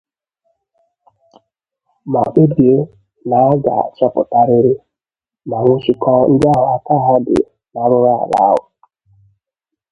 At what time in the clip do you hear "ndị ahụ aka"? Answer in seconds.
6.31-6.95